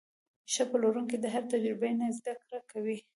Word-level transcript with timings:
ښه 0.51 0.63
پلورونکی 0.69 1.17
د 1.19 1.25
هرې 1.33 1.47
تجربې 1.53 1.91
نه 1.99 2.07
زده 2.17 2.33
کړه 2.41 2.59
کوي. 2.71 2.97